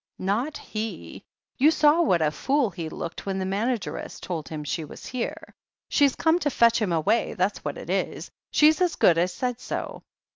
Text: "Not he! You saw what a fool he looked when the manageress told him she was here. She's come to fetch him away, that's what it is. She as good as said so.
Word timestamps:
"Not 0.17 0.57
he! 0.57 1.23
You 1.59 1.69
saw 1.69 2.01
what 2.01 2.23
a 2.23 2.31
fool 2.31 2.71
he 2.71 2.89
looked 2.89 3.27
when 3.27 3.37
the 3.37 3.45
manageress 3.45 4.19
told 4.19 4.49
him 4.49 4.63
she 4.63 4.83
was 4.83 5.05
here. 5.05 5.53
She's 5.89 6.15
come 6.15 6.39
to 6.39 6.49
fetch 6.49 6.81
him 6.81 6.91
away, 6.91 7.35
that's 7.35 7.63
what 7.63 7.77
it 7.77 7.91
is. 7.91 8.31
She 8.49 8.69
as 8.69 8.95
good 8.95 9.19
as 9.19 9.31
said 9.31 9.59
so. 9.59 10.01